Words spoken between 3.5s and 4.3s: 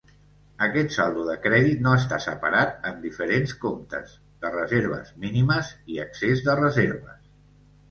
comptes